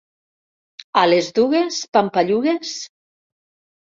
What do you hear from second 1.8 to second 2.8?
pampallugues?